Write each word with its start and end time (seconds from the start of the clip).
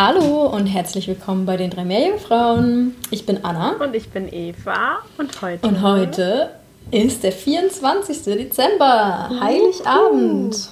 Hallo 0.00 0.46
und 0.46 0.66
herzlich 0.66 1.08
willkommen 1.08 1.44
bei 1.44 1.56
den 1.56 1.70
drei 1.70 1.84
Meerjungfrauen. 1.84 2.94
Ich 3.10 3.26
bin 3.26 3.44
Anna. 3.44 3.72
Und 3.84 3.96
ich 3.96 4.10
bin 4.10 4.32
Eva. 4.32 5.00
Und 5.18 5.42
heute. 5.42 5.66
Und 5.66 5.82
heute 5.82 6.50
ist 6.92 7.24
der 7.24 7.32
24. 7.32 8.22
Dezember, 8.22 9.28
Heiligabend. 9.40 10.70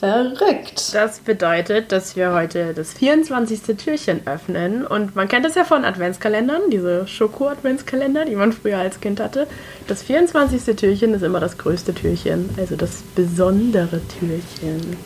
Verrückt. 0.00 0.92
Das 0.92 1.20
bedeutet, 1.20 1.92
dass 1.92 2.16
wir 2.16 2.32
heute 2.32 2.74
das 2.74 2.94
24. 2.94 3.76
Türchen 3.76 4.26
öffnen. 4.26 4.84
Und 4.84 5.14
man 5.14 5.28
kennt 5.28 5.44
das 5.44 5.54
ja 5.54 5.62
von 5.62 5.84
Adventskalendern, 5.84 6.62
diese 6.72 7.06
Schoko-Adventskalender, 7.06 8.24
die 8.24 8.34
man 8.34 8.52
früher 8.52 8.78
als 8.78 8.98
Kind 8.98 9.20
hatte. 9.20 9.46
Das 9.86 10.02
24. 10.02 10.74
Türchen 10.74 11.14
ist 11.14 11.22
immer 11.22 11.38
das 11.38 11.58
größte 11.58 11.94
Türchen, 11.94 12.50
also 12.58 12.74
das 12.74 13.04
besondere 13.14 14.00
Türchen. 14.18 14.96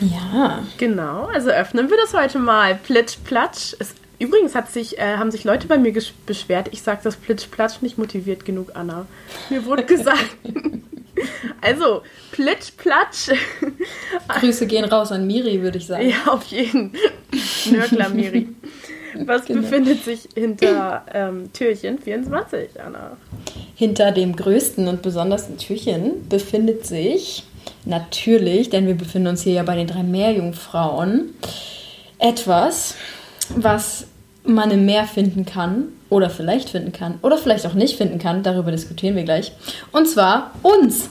Ja. 0.00 0.62
Genau, 0.78 1.26
also 1.26 1.50
öffnen 1.50 1.90
wir 1.90 1.96
das 1.96 2.14
heute 2.14 2.38
mal. 2.38 2.74
Plitsch, 2.74 3.16
platsch. 3.24 3.74
Es, 3.78 3.94
übrigens 4.18 4.54
hat 4.54 4.70
sich, 4.70 4.98
äh, 4.98 5.16
haben 5.16 5.30
sich 5.30 5.44
Leute 5.44 5.66
bei 5.66 5.78
mir 5.78 5.92
beschwert, 6.26 6.68
ich 6.72 6.82
sage 6.82 7.00
das 7.04 7.16
Plitsch, 7.16 7.46
platsch 7.50 7.82
nicht 7.82 7.98
motiviert 7.98 8.44
genug, 8.44 8.72
Anna. 8.74 9.06
Mir 9.50 9.64
wurde 9.64 9.84
gesagt. 9.84 10.36
also, 11.60 12.02
Plitsch, 12.32 12.72
platsch. 12.76 13.30
Grüße 14.40 14.66
gehen 14.66 14.84
raus 14.84 15.12
an 15.12 15.26
Miri, 15.26 15.62
würde 15.62 15.78
ich 15.78 15.86
sagen. 15.86 16.08
Ja, 16.08 16.32
auf 16.32 16.44
jeden. 16.46 16.92
Nörgler 17.70 18.08
Miri. 18.08 18.48
Was 19.26 19.44
genau. 19.44 19.60
befindet 19.60 20.04
sich 20.04 20.28
hinter 20.34 21.04
ähm, 21.12 21.52
Türchen 21.52 21.98
24, 21.98 22.80
Anna? 22.80 23.16
Hinter 23.74 24.10
dem 24.12 24.34
größten 24.34 24.88
und 24.88 25.02
besondersten 25.02 25.58
Türchen 25.58 26.28
befindet 26.28 26.86
sich 26.86 27.44
natürlich, 27.84 28.70
denn 28.70 28.86
wir 28.86 28.94
befinden 28.94 29.28
uns 29.28 29.42
hier 29.42 29.54
ja 29.54 29.62
bei 29.62 29.76
den 29.76 29.86
drei 29.86 30.02
Meerjungfrauen, 30.02 31.34
etwas, 32.18 32.94
was 33.56 34.06
man 34.44 34.70
im 34.70 34.86
Meer 34.86 35.04
finden 35.04 35.44
kann 35.44 35.88
oder 36.08 36.30
vielleicht 36.30 36.70
finden 36.70 36.92
kann 36.92 37.18
oder 37.22 37.38
vielleicht 37.38 37.66
auch 37.66 37.74
nicht 37.74 37.96
finden 37.96 38.18
kann. 38.18 38.42
Darüber 38.42 38.70
diskutieren 38.70 39.16
wir 39.16 39.24
gleich. 39.24 39.52
Und 39.92 40.08
zwar 40.08 40.52
uns, 40.62 41.10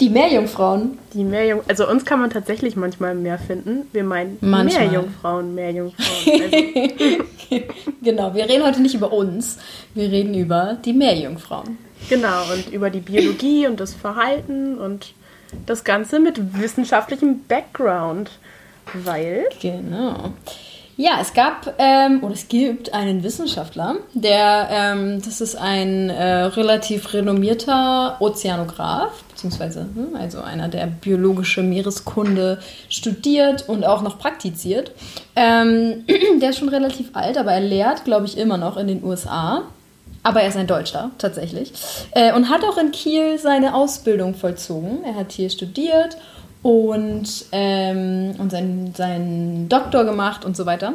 die 0.00 0.10
Meerjungfrauen. 0.10 0.98
Die 1.14 1.22
Meerjung 1.22 1.60
also 1.68 1.88
uns 1.88 2.04
kann 2.04 2.20
man 2.20 2.30
tatsächlich 2.30 2.74
manchmal 2.74 3.12
im 3.12 3.22
Meer 3.22 3.38
finden. 3.38 3.86
Wir 3.92 4.02
meinen 4.02 4.36
manchmal. 4.40 4.88
Meerjungfrauen, 4.88 5.54
Meerjungfrauen. 5.54 6.42
Also. 6.42 7.64
genau, 8.02 8.34
wir 8.34 8.48
reden 8.48 8.64
heute 8.64 8.80
nicht 8.80 8.94
über 8.94 9.12
uns, 9.12 9.58
wir 9.94 10.10
reden 10.10 10.34
über 10.34 10.76
die 10.84 10.92
Meerjungfrauen. 10.92 11.78
Genau, 12.08 12.42
und 12.52 12.72
über 12.72 12.90
die 12.90 13.00
Biologie 13.00 13.68
und 13.68 13.78
das 13.78 13.94
Verhalten 13.94 14.76
und 14.78 15.14
das 15.66 15.84
Ganze 15.84 16.20
mit 16.20 16.60
wissenschaftlichem 16.60 17.44
Background, 17.46 18.30
weil. 18.94 19.46
Genau. 19.60 20.32
Ja, 20.96 21.18
es 21.20 21.32
gab 21.32 21.74
ähm, 21.78 22.22
oder 22.22 22.34
es 22.34 22.48
gibt 22.48 22.92
einen 22.92 23.22
Wissenschaftler, 23.22 23.96
der, 24.12 24.68
ähm, 24.70 25.22
das 25.24 25.40
ist 25.40 25.56
ein 25.56 26.10
äh, 26.10 26.42
relativ 26.44 27.14
renommierter 27.14 28.18
Ozeanograf, 28.20 29.10
beziehungsweise 29.30 29.80
hm, 29.80 30.14
also 30.14 30.42
einer, 30.42 30.68
der 30.68 30.86
biologische 30.86 31.62
Meereskunde 31.62 32.60
studiert 32.90 33.68
und 33.68 33.86
auch 33.86 34.02
noch 34.02 34.18
praktiziert. 34.18 34.92
Ähm, 35.34 36.04
der 36.42 36.50
ist 36.50 36.58
schon 36.58 36.68
relativ 36.68 37.08
alt, 37.14 37.38
aber 37.38 37.52
er 37.52 37.62
lehrt, 37.62 38.04
glaube 38.04 38.26
ich, 38.26 38.36
immer 38.36 38.58
noch 38.58 38.76
in 38.76 38.86
den 38.86 39.02
USA. 39.02 39.62
Aber 40.22 40.42
er 40.42 40.48
ist 40.48 40.56
ein 40.56 40.66
Deutscher, 40.66 41.10
tatsächlich. 41.18 41.72
Äh, 42.12 42.32
und 42.32 42.48
hat 42.48 42.64
auch 42.64 42.78
in 42.78 42.92
Kiel 42.92 43.38
seine 43.38 43.74
Ausbildung 43.74 44.34
vollzogen. 44.34 45.04
Er 45.04 45.16
hat 45.16 45.32
hier 45.32 45.50
studiert 45.50 46.16
und, 46.62 47.46
ähm, 47.50 48.34
und 48.38 48.50
seinen, 48.50 48.94
seinen 48.94 49.68
Doktor 49.68 50.04
gemacht 50.04 50.44
und 50.44 50.56
so 50.56 50.64
weiter. 50.64 50.94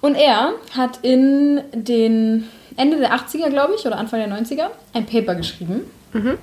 Und 0.00 0.14
er 0.14 0.52
hat 0.76 1.00
in 1.02 1.60
den 1.72 2.48
Ende 2.76 2.98
der 2.98 3.12
80er, 3.12 3.50
glaube 3.50 3.74
ich, 3.76 3.86
oder 3.86 3.98
Anfang 3.98 4.20
der 4.20 4.28
90er, 4.28 4.68
ein 4.94 5.04
Paper 5.04 5.34
geschrieben. 5.34 5.82
Mhm. 6.12 6.38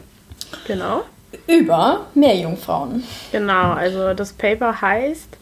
Genau. 0.68 1.04
Über 1.48 2.08
Meerjungfrauen. 2.14 3.04
Genau, 3.32 3.72
also 3.72 4.14
das 4.14 4.34
Paper 4.34 4.82
heißt 4.82 5.38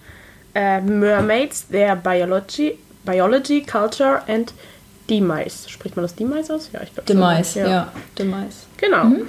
äh, 0.54 0.82
Mermaids, 0.82 1.68
Their 1.68 1.96
Biology, 1.96 2.78
Biology, 3.04 3.62
Culture 3.62 4.22
and 4.28 4.54
Demise. 5.10 5.70
Spricht 5.70 5.96
man 5.96 6.04
das 6.04 6.16
Demise 6.16 6.54
aus? 6.54 6.70
Ja, 6.74 6.82
ich 6.82 6.94
glaube 6.94 7.08
Demise, 7.08 7.60
ja. 7.60 7.68
ja. 7.68 7.92
Demise. 8.18 8.66
Genau. 8.78 9.06
Mhm. 9.06 9.28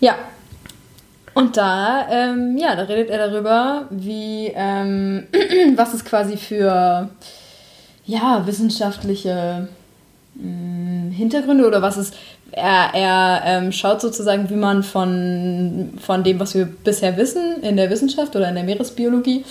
Ja. 0.00 0.16
Und 1.34 1.56
da, 1.56 2.06
ähm, 2.10 2.56
ja, 2.56 2.74
da 2.76 2.84
redet 2.84 3.10
er 3.10 3.28
darüber, 3.28 3.86
wie, 3.90 4.52
ähm, 4.54 5.26
was 5.76 5.92
es 5.92 6.04
quasi 6.04 6.38
für, 6.38 7.10
ja, 8.06 8.46
wissenschaftliche 8.46 9.68
mh, 10.34 10.46
mm, 10.46 11.10
Hintergründe 11.10 11.66
oder 11.66 11.82
was 11.82 11.98
es, 11.98 12.12
er, 12.52 12.94
er 12.94 13.42
ähm, 13.44 13.72
schaut 13.72 14.00
sozusagen, 14.00 14.48
wie 14.48 14.56
man 14.56 14.82
von, 14.82 15.94
von 16.00 16.24
dem, 16.24 16.40
was 16.40 16.54
wir 16.54 16.64
bisher 16.64 17.18
wissen 17.18 17.62
in 17.62 17.76
der 17.76 17.90
Wissenschaft 17.90 18.34
oder 18.34 18.48
in 18.48 18.54
der 18.54 18.64
Meeresbiologie, 18.64 19.44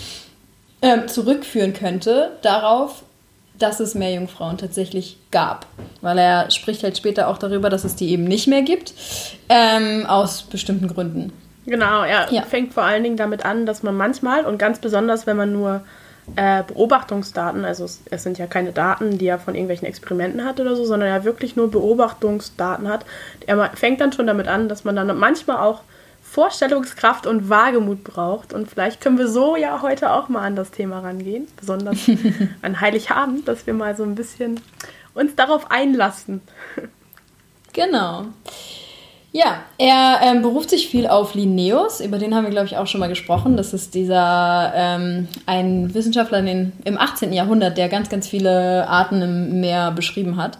ähm, 0.81 1.07
zurückführen 1.07 1.73
könnte 1.73 2.31
darauf, 2.41 3.03
dass 3.59 3.79
es 3.79 3.95
Meerjungfrauen 3.95 4.57
tatsächlich 4.57 5.17
gab. 5.31 5.65
Weil 6.01 6.17
er 6.17 6.51
spricht 6.51 6.83
halt 6.83 6.97
später 6.97 7.27
auch 7.27 7.37
darüber, 7.37 7.69
dass 7.69 7.83
es 7.83 7.95
die 7.95 8.09
eben 8.09 8.25
nicht 8.25 8.47
mehr 8.47 8.61
gibt, 8.61 8.93
ähm, 9.49 10.05
aus 10.05 10.43
bestimmten 10.43 10.87
Gründen. 10.87 11.31
Genau, 11.65 12.03
er 12.03 12.31
ja. 12.31 12.43
fängt 12.43 12.73
vor 12.73 12.83
allen 12.83 13.03
Dingen 13.03 13.17
damit 13.17 13.43
an, 13.43 13.65
dass 13.65 13.81
man 13.81 13.95
manchmal 13.95 14.45
und 14.45 14.59
ganz 14.59 14.79
besonders, 14.79 15.25
wenn 15.25 15.37
man 15.37 15.51
nur 15.51 15.81
äh, 16.35 16.63
Beobachtungsdaten, 16.63 17.65
also 17.65 17.85
es, 17.85 18.01
es, 18.09 18.23
sind 18.23 18.37
ja 18.37 18.47
keine 18.47 18.71
Daten, 18.71 19.17
die 19.17 19.27
er 19.27 19.39
von 19.39 19.55
irgendwelchen 19.55 19.87
Experimenten 19.87 20.43
hat 20.43 20.59
oder 20.59 20.75
so, 20.75 20.85
sondern 20.85 21.09
er 21.09 21.23
wirklich 21.23 21.55
nur 21.55 21.69
Beobachtungsdaten 21.69 22.87
hat. 22.87 23.05
Er 23.45 23.71
fängt 23.75 24.01
dann 24.01 24.11
schon 24.11 24.27
damit 24.27 24.47
an, 24.47 24.67
dass 24.69 24.83
man 24.83 24.95
dann 24.95 25.15
manchmal 25.17 25.57
auch 25.57 25.81
Vorstellungskraft 26.35 27.27
und 27.27 27.49
Wagemut 27.49 28.03
braucht. 28.03 28.51
Und 28.51 28.69
vielleicht 28.69 28.99
können 28.99 29.17
wir 29.17 29.29
so 29.29 29.55
ja 29.55 29.81
heute 29.81 30.11
auch 30.11 30.27
mal 30.27 30.41
an 30.41 30.57
das 30.57 30.69
Thema 30.69 30.99
rangehen, 30.99 31.47
besonders 31.57 31.97
an 32.61 32.81
Heiligabend, 32.81 33.47
dass 33.47 33.65
wir 33.65 33.73
mal 33.73 33.95
so 33.95 34.03
ein 34.03 34.15
bisschen 34.15 34.59
uns 35.13 35.33
darauf 35.35 35.71
einlassen. 35.71 36.41
Genau. 37.71 38.25
Ja, 39.31 39.63
er 39.77 40.19
ähm, 40.23 40.41
beruft 40.41 40.69
sich 40.69 40.89
viel 40.89 41.07
auf 41.07 41.35
Linnaeus, 41.35 42.01
über 42.01 42.17
den 42.17 42.35
haben 42.35 42.43
wir, 42.43 42.51
glaube 42.51 42.67
ich, 42.67 42.75
auch 42.75 42.87
schon 42.87 42.99
mal 42.99 43.09
gesprochen. 43.09 43.55
Das 43.55 43.73
ist 43.73 43.95
dieser, 43.95 44.73
ähm, 44.75 45.29
ein 45.45 45.93
Wissenschaftler 45.93 46.41
den, 46.41 46.73
im 46.83 46.97
18. 46.97 47.31
Jahrhundert, 47.31 47.77
der 47.77 47.87
ganz, 47.87 48.09
ganz 48.09 48.27
viele 48.27 48.87
Arten 48.89 49.21
im 49.21 49.59
Meer 49.61 49.91
beschrieben 49.91 50.35
hat. 50.35 50.57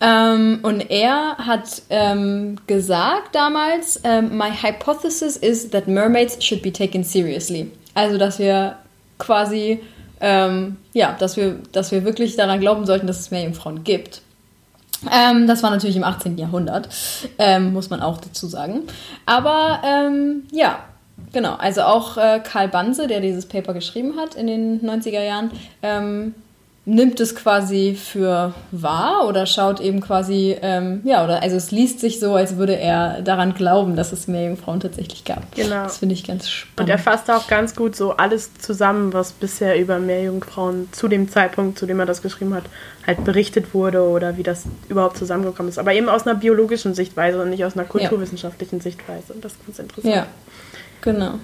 Ähm, 0.00 0.60
und 0.62 0.90
er 0.90 1.36
hat 1.38 1.82
ähm, 1.90 2.56
gesagt 2.66 3.34
damals, 3.34 4.00
ähm, 4.04 4.36
My 4.36 4.50
hypothesis 4.50 5.36
is 5.36 5.70
that 5.70 5.88
mermaids 5.88 6.42
should 6.44 6.62
be 6.62 6.72
taken 6.72 7.02
seriously. 7.02 7.70
Also, 7.94 8.16
dass 8.16 8.38
wir 8.38 8.76
quasi, 9.18 9.80
ähm, 10.20 10.76
ja, 10.92 11.16
dass 11.18 11.36
wir, 11.36 11.58
dass 11.72 11.90
wir 11.90 12.04
wirklich 12.04 12.36
daran 12.36 12.60
glauben 12.60 12.86
sollten, 12.86 13.08
dass 13.08 13.18
es 13.18 13.30
mehr 13.32 13.42
Jungfrauen 13.42 13.82
gibt. 13.82 14.22
Ähm, 15.12 15.46
das 15.46 15.62
war 15.62 15.70
natürlich 15.70 15.96
im 15.96 16.04
18. 16.04 16.38
Jahrhundert, 16.38 16.88
ähm, 17.38 17.72
muss 17.72 17.90
man 17.90 18.00
auch 18.00 18.20
dazu 18.20 18.46
sagen. 18.46 18.82
Aber 19.26 19.80
ja, 20.50 20.80
genau. 21.32 21.54
Also 21.54 21.82
auch 21.82 22.16
äh, 22.16 22.40
Karl 22.42 22.68
Banse, 22.68 23.06
der 23.06 23.20
dieses 23.20 23.46
Paper 23.46 23.74
geschrieben 23.74 24.14
hat 24.16 24.34
in 24.34 24.46
den 24.46 24.80
90er 24.80 25.22
Jahren, 25.22 25.50
nimmt 26.88 27.20
es 27.20 27.34
quasi 27.36 27.94
für 27.94 28.54
wahr 28.70 29.26
oder 29.28 29.44
schaut 29.44 29.78
eben 29.78 30.00
quasi, 30.00 30.56
ähm, 30.62 31.02
ja, 31.04 31.22
oder 31.22 31.42
also 31.42 31.54
es 31.54 31.70
liest 31.70 32.00
sich 32.00 32.18
so, 32.18 32.34
als 32.34 32.56
würde 32.56 32.76
er 32.78 33.20
daran 33.20 33.52
glauben, 33.52 33.94
dass 33.94 34.10
es 34.12 34.26
mehr 34.26 34.46
Jungfrauen 34.46 34.80
tatsächlich 34.80 35.24
gab. 35.24 35.54
Genau. 35.54 35.82
Das 35.82 35.98
finde 35.98 36.14
ich 36.14 36.24
ganz 36.24 36.48
spannend. 36.48 36.80
Und 36.80 36.88
er 36.88 36.98
fasst 36.98 37.30
auch 37.30 37.46
ganz 37.46 37.76
gut 37.76 37.94
so 37.94 38.12
alles 38.12 38.54
zusammen, 38.54 39.12
was 39.12 39.32
bisher 39.32 39.78
über 39.78 39.98
mehr 39.98 40.22
Jungfrauen 40.22 40.88
zu 40.92 41.08
dem 41.08 41.28
Zeitpunkt, 41.28 41.78
zu 41.78 41.84
dem 41.84 42.00
er 42.00 42.06
das 42.06 42.22
geschrieben 42.22 42.54
hat, 42.54 42.64
halt 43.06 43.22
berichtet 43.22 43.74
wurde 43.74 44.08
oder 44.08 44.38
wie 44.38 44.42
das 44.42 44.64
überhaupt 44.88 45.18
zusammengekommen 45.18 45.68
ist. 45.68 45.78
Aber 45.78 45.92
eben 45.92 46.08
aus 46.08 46.26
einer 46.26 46.38
biologischen 46.38 46.94
Sichtweise 46.94 47.42
und 47.42 47.50
nicht 47.50 47.66
aus 47.66 47.76
einer 47.76 47.86
kulturwissenschaftlichen 47.86 48.78
ja. 48.78 48.82
Sichtweise. 48.82 49.34
Und 49.34 49.44
das 49.44 49.52
ist 49.52 49.66
ganz 49.66 49.78
interessant. 49.78 50.14
Ja, 50.14 50.26
genau. 51.02 51.34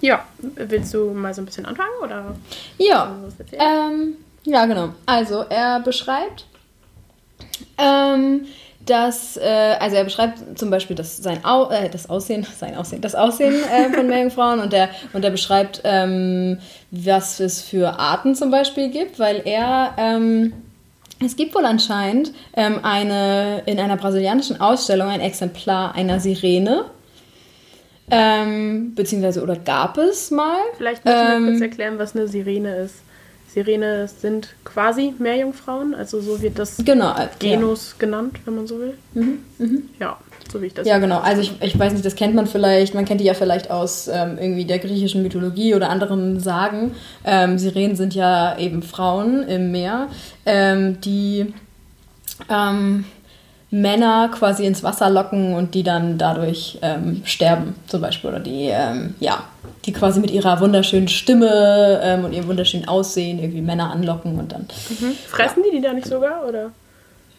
Ja, 0.00 0.24
willst 0.38 0.92
du 0.94 1.10
mal 1.12 1.34
so 1.34 1.42
ein 1.42 1.46
bisschen 1.46 1.66
anfangen 1.66 1.90
oder? 2.02 2.34
Ja, 2.78 3.16
ähm, 3.52 4.14
ja 4.44 4.66
genau. 4.66 4.90
Also 5.06 5.44
er 5.48 5.80
beschreibt, 5.80 6.46
ähm, 7.78 8.46
dass, 8.86 9.36
äh, 9.36 9.76
also 9.80 9.96
er 9.96 10.04
beschreibt 10.04 10.58
zum 10.58 10.70
Beispiel 10.70 10.94
das, 10.94 11.16
sein 11.16 11.44
Au 11.44 11.70
äh, 11.70 11.88
das 11.88 12.08
Aussehen, 12.08 12.46
sein 12.58 12.76
Aussehen, 12.76 13.00
das 13.00 13.14
Aussehen 13.14 13.54
äh, 13.54 13.90
von 13.94 14.06
Meerjungfrauen 14.06 14.60
und 14.60 14.72
er, 14.72 14.90
und 15.12 15.24
er 15.24 15.30
beschreibt, 15.30 15.80
ähm, 15.84 16.58
was 16.90 17.40
es 17.40 17.62
für 17.62 17.98
Arten 17.98 18.34
zum 18.34 18.50
Beispiel 18.50 18.90
gibt, 18.90 19.18
weil 19.18 19.42
er, 19.44 19.94
ähm, 19.96 20.52
es 21.24 21.36
gibt 21.36 21.54
wohl 21.54 21.64
anscheinend 21.64 22.32
ähm, 22.54 22.80
eine, 22.82 23.62
in 23.66 23.78
einer 23.80 23.96
brasilianischen 23.96 24.60
Ausstellung 24.60 25.08
ein 25.08 25.20
Exemplar 25.20 25.94
einer 25.94 26.20
Sirene, 26.20 26.86
ähm, 28.10 28.94
beziehungsweise, 28.94 29.42
oder 29.42 29.56
gab 29.56 29.98
es 29.98 30.30
mal? 30.30 30.58
Vielleicht 30.76 31.04
müssen 31.04 31.16
wir 31.16 31.36
ähm, 31.36 31.46
kurz 31.46 31.60
erklären, 31.60 31.98
was 31.98 32.14
eine 32.14 32.28
Sirene 32.28 32.76
ist. 32.76 32.96
Sirene 33.54 34.08
sind 34.08 34.48
quasi 34.64 35.14
Meerjungfrauen, 35.18 35.94
also 35.94 36.20
so 36.20 36.42
wird 36.42 36.58
das 36.58 36.76
genau, 36.84 37.14
Genus 37.38 37.92
ja. 37.92 38.06
genannt, 38.06 38.38
wenn 38.44 38.56
man 38.56 38.66
so 38.66 38.80
will. 38.80 38.94
Mhm, 39.14 39.38
mhm. 39.58 39.82
Ja, 40.00 40.18
so 40.52 40.60
wie 40.60 40.66
ich 40.66 40.74
das. 40.74 40.86
Ja, 40.88 40.98
genau. 40.98 41.20
Also 41.20 41.42
ich, 41.42 41.62
ich 41.62 41.78
weiß 41.78 41.92
nicht, 41.92 42.04
das 42.04 42.16
kennt 42.16 42.34
man 42.34 42.48
vielleicht, 42.48 42.94
man 42.94 43.04
kennt 43.04 43.20
die 43.20 43.24
ja 43.24 43.34
vielleicht 43.34 43.70
aus 43.70 44.08
ähm, 44.08 44.38
irgendwie 44.40 44.64
der 44.64 44.80
griechischen 44.80 45.22
Mythologie 45.22 45.74
oder 45.74 45.88
anderen 45.88 46.40
Sagen. 46.40 46.96
Ähm, 47.24 47.58
Sirenen 47.58 47.94
sind 47.94 48.14
ja 48.14 48.58
eben 48.58 48.82
Frauen 48.82 49.44
im 49.44 49.70
Meer, 49.70 50.08
ähm, 50.46 51.00
die 51.00 51.54
ähm, 52.50 53.04
Männer 53.74 54.28
quasi 54.28 54.64
ins 54.64 54.84
Wasser 54.84 55.10
locken 55.10 55.54
und 55.54 55.74
die 55.74 55.82
dann 55.82 56.16
dadurch 56.16 56.78
ähm, 56.80 57.22
sterben, 57.24 57.74
zum 57.88 58.02
Beispiel. 58.02 58.30
Oder 58.30 58.38
die, 58.38 58.68
ähm, 58.68 59.16
ja, 59.18 59.42
die 59.84 59.92
quasi 59.92 60.20
mit 60.20 60.30
ihrer 60.30 60.60
wunderschönen 60.60 61.08
Stimme 61.08 62.00
ähm, 62.00 62.24
und 62.24 62.32
ihrem 62.32 62.46
wunderschönen 62.46 62.86
Aussehen 62.86 63.40
irgendwie 63.40 63.62
Männer 63.62 63.90
anlocken 63.90 64.38
und 64.38 64.52
dann. 64.52 64.68
Mhm. 64.90 65.16
Fressen 65.26 65.64
ja. 65.64 65.70
die 65.70 65.76
die 65.76 65.82
da 65.82 65.92
nicht 65.92 66.06
sogar, 66.06 66.46
oder? 66.46 66.70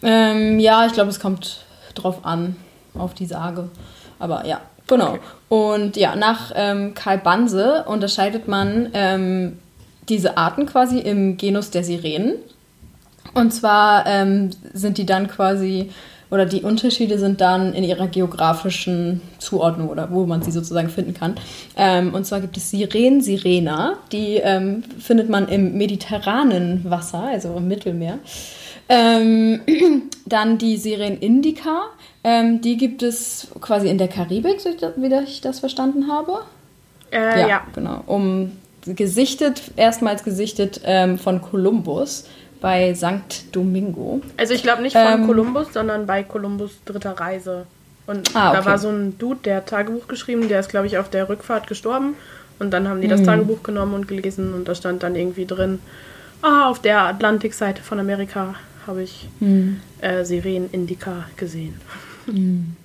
Ähm, 0.04 0.60
ja, 0.60 0.86
ich 0.86 0.92
glaube, 0.92 1.10
es 1.10 1.22
kommt 1.22 1.62
drauf 1.94 2.26
an, 2.26 2.58
auf 2.98 3.14
die 3.14 3.28
Sage. 3.28 3.70
Aber 4.20 4.46
ja, 4.46 4.60
genau. 4.88 5.12
Okay. 5.12 5.20
Und 5.48 5.96
ja, 5.96 6.18
nach 6.18 6.52
ähm, 6.54 6.96
Karl 6.96 7.20
Banse 7.20 7.86
unterscheidet 7.88 8.50
man 8.50 8.90
ähm, 8.94 9.60
diese 10.10 10.38
Arten 10.38 10.66
quasi 10.66 11.00
im 11.00 11.38
Genus 11.38 11.72
der 11.72 11.86
Sirenen. 11.86 12.34
Und 13.34 13.52
zwar 13.52 14.06
sind 14.74 14.98
die 14.98 15.06
dann 15.06 15.28
quasi 15.28 15.90
oder 16.36 16.46
die 16.46 16.62
Unterschiede 16.62 17.18
sind 17.18 17.40
dann 17.40 17.74
in 17.74 17.84
ihrer 17.84 18.08
geografischen 18.08 19.22
Zuordnung 19.40 19.90
oder 19.90 20.12
wo 20.12 20.26
man 20.26 20.42
sie 20.42 20.52
sozusagen 20.52 20.90
finden 20.90 21.14
kann. 21.14 21.36
Ähm, 21.78 22.14
und 22.14 22.26
zwar 22.26 22.42
gibt 22.42 22.58
es 22.58 22.70
Sirenen 22.70 23.22
Sirena, 23.22 23.98
die 24.12 24.36
ähm, 24.36 24.84
findet 25.00 25.30
man 25.30 25.48
im 25.48 25.78
mediterranen 25.78 26.82
Wasser, 26.84 27.24
also 27.24 27.56
im 27.56 27.70
Mittelmeer. 27.70 28.20
Ähm, 28.90 29.62
dann 30.26 30.58
die 30.58 30.76
Sirenen 30.76 31.20
Indica, 31.20 31.84
ähm, 32.26 32.60
die 32.62 32.76
gibt 32.76 33.02
es 33.02 33.48
quasi 33.62 33.88
in 33.88 33.98
der 33.98 34.10
Karibik, 34.10 34.58
wie 34.98 35.14
ich 35.24 35.40
das 35.40 35.62
verstanden 35.62 36.12
habe. 36.12 36.42
Äh, 37.12 37.42
ja, 37.42 37.48
ja, 37.48 37.62
genau. 37.74 38.04
Um 38.06 38.52
gesichtet, 38.86 39.62
erstmals 39.78 40.24
gesichtet 40.24 40.82
ähm, 40.84 41.18
von 41.18 41.42
Kolumbus 41.42 42.26
bei 42.66 42.96
St. 42.96 43.46
Domingo. 43.52 44.22
Also 44.38 44.56
ich 44.56 44.64
glaube 44.64 44.82
nicht 44.82 44.98
von 44.98 45.28
ähm, 45.28 45.66
sondern 45.72 46.08
bei 46.08 46.24
Kolumbus 46.24 46.72
dritter 46.84 47.12
Reise. 47.12 47.68
Und 48.08 48.36
ah, 48.36 48.50
okay. 48.50 48.58
da 48.58 48.66
war 48.66 48.80
so 48.80 48.90
ein 48.90 49.20
Dude, 49.20 49.40
der 49.46 49.58
hat 49.58 49.68
Tagebuch 49.68 50.08
geschrieben, 50.08 50.48
der 50.48 50.62
ist, 50.62 50.70
glaube 50.70 50.88
ich, 50.88 50.98
auf 50.98 51.08
der 51.08 51.30
Rückfahrt 51.30 51.68
gestorben. 51.68 52.16
Und 52.58 52.72
dann 52.72 52.88
haben 52.88 53.02
die 53.02 53.08
das 53.08 53.20
hm. 53.20 53.28
Tagebuch 53.28 53.62
genommen 53.62 53.94
und 53.94 54.08
gelesen 54.08 54.56
und 54.56 54.68
da 54.68 54.74
stand 54.74 55.04
dann 55.04 55.16
irgendwie 55.16 55.46
drin, 55.46 55.78
ah, 56.42 56.68
auf 56.68 56.80
der 56.80 57.04
Atlantikseite 57.04 57.84
von 57.84 58.00
Amerika 58.00 58.56
habe 58.88 59.04
ich 59.04 59.28
hm. 59.38 59.80
äh, 60.02 60.26
Sirenen 60.26 60.72
Indica 60.72 61.26
gesehen. 61.38 61.80
Hm. 62.26 62.76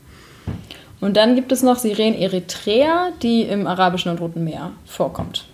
Und 1.01 1.17
dann 1.17 1.37
gibt 1.37 1.53
es 1.53 1.63
noch 1.63 1.79
Sirenen 1.79 2.21
Eritrea, 2.21 3.13
die 3.23 3.45
im 3.45 3.67
Arabischen 3.67 4.11
und 4.11 4.21
Roten 4.21 4.45
Meer 4.45 4.73
vorkommt. 4.85 5.47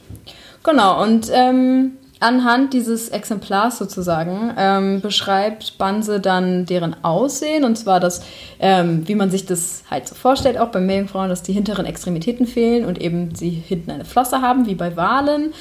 Genau, 0.64 1.00
und 1.00 1.30
ähm, 1.32 1.92
Anhand 2.18 2.72
dieses 2.72 3.10
Exemplars 3.10 3.76
sozusagen 3.76 4.54
ähm, 4.56 5.02
beschreibt 5.02 5.76
Banse 5.76 6.18
dann 6.18 6.64
deren 6.64 6.96
Aussehen 7.04 7.64
und 7.64 7.76
zwar 7.76 8.00
das, 8.00 8.22
ähm, 8.58 9.06
wie 9.06 9.14
man 9.14 9.30
sich 9.30 9.44
das 9.44 9.82
halt 9.90 10.08
so 10.08 10.14
vorstellt, 10.14 10.56
auch 10.56 10.68
bei 10.68 10.80
Meerjungfrauen, 10.80 11.28
dass 11.28 11.42
die 11.42 11.52
hinteren 11.52 11.84
Extremitäten 11.84 12.46
fehlen 12.46 12.86
und 12.86 13.00
eben 13.00 13.34
sie 13.34 13.50
hinten 13.50 13.90
eine 13.90 14.06
Flosse 14.06 14.40
haben, 14.40 14.66
wie 14.66 14.74
bei 14.74 14.96
Walen. 14.96 15.52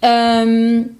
Ähm, 0.00 0.96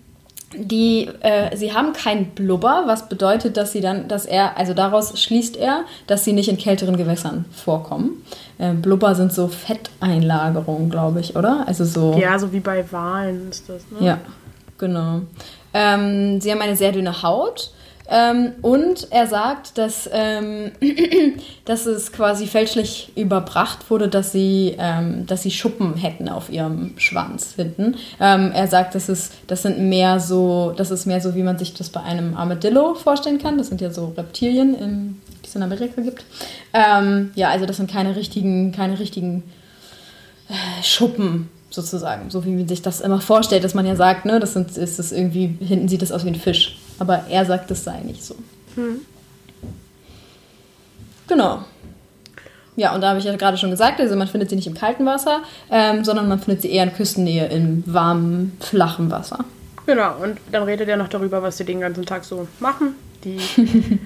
die, 0.55 1.09
äh, 1.21 1.57
sie 1.57 1.73
haben 1.73 1.93
keinen 1.93 2.27
Blubber, 2.27 2.85
was 2.87 3.09
bedeutet, 3.09 3.57
dass 3.57 3.73
sie 3.73 3.81
dann, 3.81 4.09
dass 4.09 4.27
er, 4.27 4.57
also 4.57 4.75
daraus 4.75 5.21
schließt 5.21 5.57
er, 5.57 5.85
dass 6.07 6.25
sie 6.25 6.33
nicht 6.33 6.49
in 6.49 6.59
kälteren 6.59 6.97
Gewässern 6.97 7.47
vorkommen. 7.51 8.23
Äh, 8.59 8.75
Blubber 8.75 9.15
sind 9.15 9.33
so 9.33 9.49
Fetteinlagerungen, 9.49 10.91
glaube 10.91 11.21
ich, 11.21 11.37
oder? 11.37 11.65
Also 11.67 11.85
so. 11.85 12.17
Ja, 12.21 12.39
so 12.39 12.53
wie 12.53 12.61
bei 12.61 12.85
Walen 12.93 13.49
ist 13.51 13.69
das, 13.69 13.83
ne? 13.91 14.07
Ja. 14.07 14.19
Genau. 14.83 15.21
Ähm, 15.75 16.41
sie 16.41 16.51
haben 16.51 16.61
eine 16.61 16.75
sehr 16.75 16.91
dünne 16.91 17.23
Haut. 17.23 17.71
Ähm, 18.11 18.55
und 18.63 19.07
er 19.13 19.29
sagt, 19.29 19.79
dass, 19.79 20.11
ähm, 20.13 20.73
dass 21.65 21.87
es 21.87 22.11
quasi 22.11 22.49
fälschlich 22.49 23.13
überbracht 23.15 23.89
wurde, 23.91 24.09
dass 24.09 24.33
sie, 24.33 24.75
ähm, 24.77 25.25
dass 25.27 25.45
sie 25.45 25.53
Schuppen 25.53 25.95
hätten 25.95 26.29
auf 26.29 26.51
ihrem 26.51 26.95
Schwanz 26.99 27.53
hinten. 27.55 27.95
Ähm, 28.19 28.51
er 28.53 28.67
sagt, 28.67 28.97
dass 28.97 29.09
es, 29.09 29.31
das 29.47 29.63
sind 29.63 29.79
mehr 29.79 30.19
so, 30.19 30.75
das 30.77 30.91
ist 30.91 31.07
mehr 31.07 31.21
so, 31.21 31.37
wie 31.37 31.45
man 31.45 31.59
sich 31.59 31.75
das 31.75 31.89
bei 31.89 32.01
einem 32.03 32.37
Armadillo 32.37 32.95
vorstellen 32.95 33.39
kann. 33.39 33.57
Das 33.57 33.69
sind 33.69 33.81
ja 33.81 33.91
so 33.91 34.13
Reptilien, 34.17 34.75
in, 34.75 35.21
die 35.45 35.47
es 35.47 35.55
in 35.55 35.63
Amerika 35.63 36.03
gibt. 36.03 36.25
Ähm, 36.75 37.31
ja, 37.37 37.51
also 37.51 37.67
das 37.67 37.77
sind 37.77 37.89
keine 37.89 38.17
richtigen, 38.17 38.73
keine 38.73 38.99
richtigen 38.99 39.45
äh, 40.49 40.83
Schuppen 40.83 41.49
sozusagen. 41.75 42.31
So 42.31 42.45
wie 42.45 42.51
man 42.51 42.69
sich 42.69 42.83
das 42.83 43.01
immer 43.01 43.21
vorstellt, 43.21 43.65
dass 43.65 43.75
man 43.75 43.87
ja 43.87 43.97
sagt, 43.97 44.25
ne, 44.25 44.41
das 44.41 44.53
sind, 44.53 44.77
ist 44.77 44.99
das 44.99 45.13
irgendwie, 45.13 45.57
hinten 45.61 45.89
sieht 45.89 46.03
das 46.03 46.13
aus 46.13 46.25
wie 46.25 46.31
ein 46.31 46.35
Fisch. 46.35 46.79
Aber 46.99 47.25
er 47.29 47.45
sagt, 47.45 47.71
das 47.71 47.85
sei 47.85 48.01
nicht 48.01 48.25
so. 48.25 48.35
Hm. 48.77 49.01
Genau. 51.29 51.65
Ja, 52.77 52.95
und 52.95 53.03
da 53.03 53.11
habe 53.11 53.19
ich 53.19 53.25
ja 53.25 53.37
gerade 53.37 53.59
schon 53.59 53.71
gesagt, 53.71 54.01
also 54.01 54.17
man 54.17 54.29
findet 54.29 54.51
sie 54.51 54.57
nicht 54.57 54.67
im 54.67 54.75
kalten 54.75 55.05
Wasser, 55.05 55.43
ähm, 55.71 56.05
sondern 56.05 56.29
man 56.29 56.39
findet 56.39 56.63
sie 56.63 56.71
eher 56.71 56.85
in 56.85 56.95
Küstennähe, 56.95 57.47
in 57.49 57.85
warmem, 57.87 58.53
flachem 58.61 59.11
Wasser. 59.11 59.45
Genau, 59.85 60.17
und 60.23 60.39
dann 60.51 60.63
redet 60.63 60.89
er 60.89 60.97
noch 60.97 61.09
darüber, 61.09 61.43
was 61.43 61.59
sie 61.59 61.65
den 61.65 61.81
ganzen 61.81 62.07
Tag 62.07 62.25
so 62.25 62.47
machen. 62.61 62.95
Die, 63.25 63.39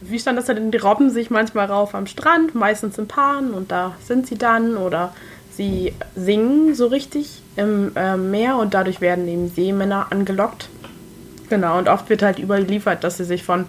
wie 0.00 0.18
stand 0.18 0.38
das 0.38 0.46
denn? 0.46 0.70
Die 0.70 0.78
robben 0.78 1.10
sich 1.10 1.28
manchmal 1.28 1.66
rauf 1.66 1.94
am 1.94 2.06
Strand, 2.06 2.54
meistens 2.54 2.96
in 2.96 3.08
Paaren 3.08 3.52
und 3.52 3.70
da 3.70 3.94
sind 4.02 4.26
sie 4.26 4.38
dann 4.38 4.76
oder 4.76 5.12
Sie 5.56 5.92
singen 6.16 6.74
so 6.74 6.86
richtig 6.86 7.42
im 7.56 7.92
äh, 7.96 8.16
Meer 8.16 8.56
und 8.56 8.74
dadurch 8.74 9.00
werden 9.00 9.28
eben 9.28 9.48
Seemänner 9.48 10.08
angelockt. 10.10 10.68
Genau, 11.48 11.78
und 11.78 11.88
oft 11.88 12.08
wird 12.08 12.22
halt 12.22 12.38
überliefert, 12.38 13.04
dass 13.04 13.18
sie 13.18 13.24
sich 13.24 13.44
von 13.44 13.66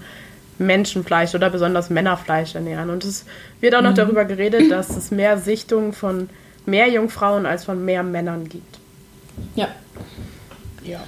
Menschenfleisch 0.58 1.36
oder 1.36 1.50
besonders 1.50 1.90
Männerfleisch 1.90 2.56
ernähren. 2.56 2.90
Und 2.90 3.04
es 3.04 3.26
wird 3.60 3.76
auch 3.76 3.82
noch 3.82 3.92
mhm. 3.92 3.96
darüber 3.96 4.26
geredet, 4.26 4.64
dass 4.72 4.96
es 4.96 5.12
mehr 5.12 5.38
Sichtungen 5.38 5.94
von 5.94 6.30
mehr 6.66 6.90
Jungfrauen 6.90 7.46
als 7.46 7.66
von 7.66 7.84
mehr 7.84 8.04
Männern 8.04 8.50
gibt. 8.50 8.80
Ja. 9.56 9.68
Ja. 10.84 11.04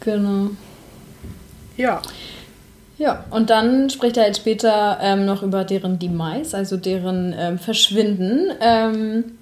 Genau. 0.00 0.50
Ja. 1.76 2.00
Ja, 2.98 3.24
und 3.28 3.50
dann 3.50 3.90
spricht 3.90 4.16
er 4.16 4.26
jetzt 4.26 4.38
später 4.38 4.98
ähm, 5.02 5.26
noch 5.26 5.42
über 5.42 5.64
deren 5.64 5.98
Demise, 5.98 6.56
also 6.56 6.78
deren 6.78 7.34
ähm, 7.36 7.58
Verschwinden. 7.58 8.50
Ähm, 8.60 9.35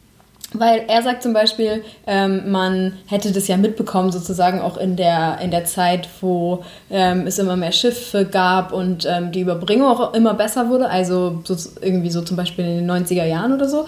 weil 0.54 0.84
er 0.88 1.02
sagt 1.02 1.22
zum 1.22 1.32
Beispiel, 1.32 1.84
ähm, 2.06 2.50
man 2.50 2.94
hätte 3.06 3.32
das 3.32 3.48
ja 3.48 3.56
mitbekommen, 3.56 4.12
sozusagen 4.12 4.60
auch 4.60 4.76
in 4.76 4.96
der, 4.96 5.38
in 5.42 5.50
der 5.50 5.64
Zeit, 5.64 6.08
wo 6.20 6.64
ähm, 6.90 7.26
es 7.26 7.38
immer 7.38 7.56
mehr 7.56 7.72
Schiffe 7.72 8.24
gab 8.24 8.72
und 8.72 9.06
ähm, 9.06 9.32
die 9.32 9.40
Überbringung 9.40 9.88
auch 9.88 10.14
immer 10.14 10.34
besser 10.34 10.68
wurde. 10.68 10.88
Also 10.88 11.40
so, 11.44 11.56
irgendwie 11.80 12.10
so 12.10 12.22
zum 12.22 12.36
Beispiel 12.36 12.64
in 12.64 12.86
den 12.86 12.90
90er 12.90 13.24
Jahren 13.24 13.52
oder 13.52 13.68
so. 13.68 13.86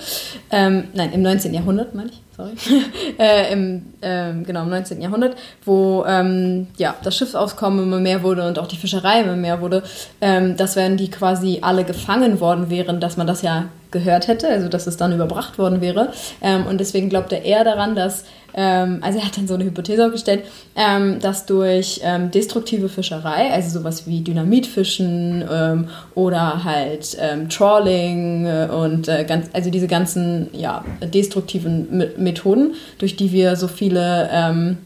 Ähm, 0.50 0.88
nein, 0.92 1.12
im 1.12 1.22
19. 1.22 1.54
Jahrhundert, 1.54 1.94
meine 1.94 2.10
ich 2.10 2.20
sorry, 2.36 2.52
äh, 3.18 3.52
im, 3.52 3.82
ähm, 4.02 4.44
genau, 4.44 4.64
im 4.64 4.70
19. 4.70 5.00
Jahrhundert, 5.00 5.36
wo 5.64 6.04
ähm, 6.06 6.66
ja, 6.76 6.96
das 7.02 7.16
Schiffsauskommen 7.16 7.84
immer 7.84 8.00
mehr 8.00 8.22
wurde 8.22 8.46
und 8.46 8.58
auch 8.58 8.66
die 8.66 8.76
Fischerei 8.76 9.20
immer 9.20 9.36
mehr 9.36 9.60
wurde, 9.60 9.82
dass 10.20 10.76
wenn 10.76 10.96
die 10.96 11.10
quasi 11.10 11.60
alle 11.62 11.84
gefangen 11.84 12.40
worden 12.40 12.68
wären, 12.68 13.00
dass 13.00 13.16
man 13.16 13.26
das 13.26 13.42
ja 13.42 13.66
gehört 13.90 14.28
hätte, 14.28 14.48
also 14.48 14.68
dass 14.68 14.86
es 14.86 14.96
dann 14.96 15.12
überbracht 15.12 15.58
worden 15.58 15.80
wäre. 15.80 16.12
Ähm, 16.40 16.66
und 16.66 16.78
deswegen 16.78 17.08
glaubt 17.08 17.32
er 17.32 17.44
eher 17.44 17.64
daran, 17.64 17.94
dass 17.94 18.24
ähm, 18.56 18.98
also 19.02 19.18
er 19.18 19.26
hat 19.26 19.36
dann 19.36 19.46
so 19.46 19.54
eine 19.54 19.64
Hypothese 19.64 20.06
aufgestellt, 20.06 20.44
ähm, 20.74 21.20
dass 21.20 21.44
durch 21.44 22.00
ähm, 22.02 22.30
destruktive 22.30 22.88
Fischerei, 22.88 23.52
also 23.52 23.78
sowas 23.78 24.06
wie 24.06 24.22
Dynamitfischen 24.22 25.44
ähm, 25.50 25.88
oder 26.14 26.64
halt 26.64 27.16
ähm, 27.20 27.50
Trawling 27.50 28.46
äh, 28.46 28.68
und 28.72 29.08
äh, 29.08 29.24
ganz, 29.24 29.48
also 29.52 29.70
diese 29.70 29.88
ganzen 29.88 30.48
ja, 30.52 30.84
destruktiven 31.02 32.04
Methoden, 32.16 32.74
durch 32.98 33.16
die 33.16 33.30
wir 33.30 33.56
so 33.56 33.68
viele 33.68 34.30
ähm, 34.32 34.78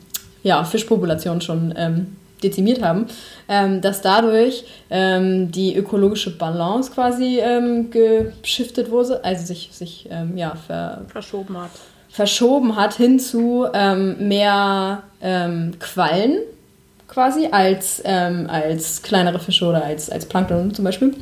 ja, 0.43 0.65
Fischpopulationen 0.65 1.41
schon 1.41 1.75
dezimiert 2.41 2.83
haben, 2.83 3.07
ähm, 3.49 3.81
dass 3.81 4.03
dadurch 4.03 4.65
ähm, 4.91 5.51
die 5.51 5.77
ökologische 5.77 6.37
Balance 6.37 6.91
quasi 6.91 7.39
ähm, 7.41 7.91
geschiftet 7.91 8.91
wurde, 8.91 9.25
also 9.25 9.47
sich, 9.47 9.71
sich 9.73 10.09
ja, 10.35 10.55
ver 10.67 11.03
verschoben 11.09 11.57
hat 11.59 11.71
verschoben 12.11 12.77
hat 12.77 12.95
hin 12.95 13.21
zu 13.21 13.67
ähm, 13.73 14.29
mehr 14.29 15.05
ähm, 15.23 15.79
Quallen 15.79 16.39
quasi 17.11 17.49
als, 17.51 18.03
ähm, 18.05 18.47
als 18.49 19.03
kleinere 19.03 19.39
Fische 19.39 19.67
oder 19.67 19.85
als, 19.85 20.11
als 20.11 20.27
Plankton 20.27 20.73
zum 20.75 20.85
Beispiel. 20.85 21.15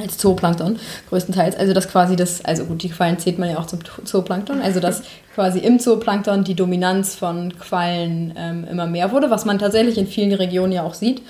Als 0.00 0.18
Zooplankton 0.18 0.78
größtenteils. 1.08 1.56
Also 1.56 1.72
das 1.72 1.88
quasi 1.88 2.16
das, 2.16 2.44
also 2.44 2.64
gut, 2.64 2.82
die 2.82 2.88
Quallen 2.88 3.18
zählt 3.18 3.38
man 3.38 3.50
ja 3.50 3.58
auch 3.58 3.66
zum 3.66 3.80
Zooplankton, 4.04 4.60
also 4.60 4.80
dass 4.80 5.02
quasi 5.34 5.58
im 5.58 5.78
Zooplankton 5.78 6.44
die 6.44 6.54
Dominanz 6.54 7.14
von 7.14 7.56
Quallen 7.58 8.34
ähm, 8.36 8.66
immer 8.70 8.86
mehr 8.86 9.12
wurde, 9.12 9.30
was 9.30 9.44
man 9.44 9.58
tatsächlich 9.58 9.98
in 9.98 10.06
vielen 10.06 10.32
Regionen 10.32 10.72
ja 10.72 10.82
auch 10.82 10.94
sieht. 10.94 11.22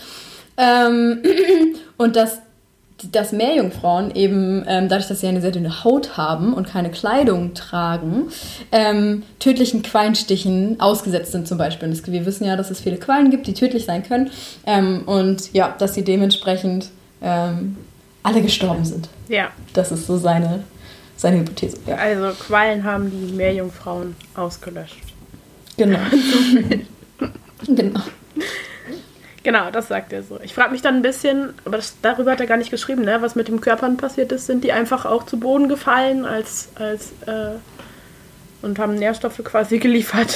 Ähm, 0.57 1.23
und 1.97 2.17
dass, 2.17 2.39
dass 3.11 3.33
Meerjungfrauen 3.33 4.15
eben, 4.15 4.65
ähm, 4.69 4.89
dadurch, 4.89 5.09
dass 5.09 5.21
sie 5.21 5.27
eine 5.27 5.41
sehr 5.41 5.51
dünne 5.51 5.85
Haut 5.85 6.17
haben 6.17 6.55
und 6.55 6.67
keine 6.67 6.91
Kleidung 6.91 7.55
tragen, 7.55 8.29
ähm, 8.73 9.23
tödlichen 9.39 9.83
Quallenstichen 9.83 10.81
ausgesetzt 10.81 11.33
sind 11.33 11.49
zum 11.49 11.59
Beispiel. 11.59 11.89
Und 11.89 12.07
wir 12.07 12.27
wissen 12.27 12.45
ja, 12.45 12.57
dass 12.57 12.71
es 12.71 12.81
viele 12.81 12.97
Quallen 12.97 13.31
gibt, 13.31 13.47
die 13.47 13.55
tödlich 13.55 13.85
sein 13.85 14.03
können. 14.03 14.31
Ähm, 14.67 15.03
und 15.07 15.53
ja, 15.53 15.75
dass 15.79 15.95
sie 15.95 16.05
dementsprechend 16.05 16.91
ähm, 17.23 17.77
alle 18.25 18.43
gestorben 18.43 18.85
sind. 18.85 19.09
Ja. 19.29 19.53
Das 19.75 19.93
ist 19.93 20.09
so 20.09 20.17
seine, 20.17 20.65
seine 21.17 21.39
Hypothese. 21.39 21.79
Ja. 21.87 21.97
Also 21.97 22.37
Quallen 22.45 22.83
haben 22.83 23.11
die 23.11 23.33
Meerjungfrauen 23.33 24.17
ausgelöscht. 24.35 24.97
Genau. 25.77 26.01
genau. 27.69 28.01
Genau, 29.45 29.71
das 29.71 29.89
sagt 29.89 30.13
er 30.15 30.23
so. 30.23 30.41
Ich 30.43 30.55
frage 30.55 30.73
mich 30.73 30.81
dann 30.81 30.97
ein 30.97 31.03
bisschen, 31.03 31.53
aber 31.67 31.77
das, 31.77 31.97
darüber 32.01 32.33
hat 32.33 32.41
er 32.41 32.47
gar 32.47 32.57
nicht 32.57 32.71
geschrieben, 32.71 33.03
ne? 33.03 33.19
was 33.21 33.35
mit 33.35 33.49
den 33.49 33.61
Körpern 33.61 33.99
passiert 33.99 34.33
ist. 34.33 34.47
Sind 34.47 34.65
die 34.65 34.73
einfach 34.73 35.05
auch 35.05 35.25
zu 35.25 35.39
Boden 35.39 35.69
gefallen 35.69 36.25
als, 36.25 36.71
als 36.77 37.13
äh, 37.27 37.57
und 38.63 38.79
haben 38.79 38.95
Nährstoffe 38.95 39.43
quasi 39.45 39.79
geliefert 39.81 40.35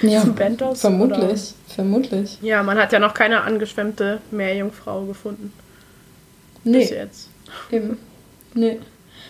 ja, 0.00 0.22
zum 0.22 0.34
Bentos? 0.34 0.80
Vermutlich, 0.80 1.18
oder? 1.18 1.74
vermutlich. 1.74 2.38
Ja, 2.40 2.62
man 2.62 2.78
hat 2.78 2.92
ja 2.92 2.98
noch 2.98 3.12
keine 3.12 3.42
angeschwemmte 3.42 4.22
Meerjungfrau 4.30 5.02
gefunden. 5.02 5.52
Nee. 6.66 6.80
Bis 6.80 6.90
jetzt. 6.90 7.28
Eben. 7.70 7.96
Nee. 8.54 8.78